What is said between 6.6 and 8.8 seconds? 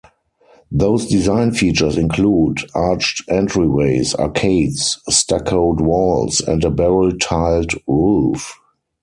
a barrel-tiled roof.